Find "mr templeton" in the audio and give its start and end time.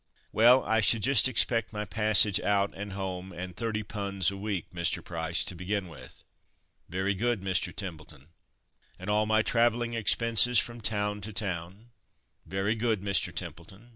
7.41-8.29, 13.01-13.89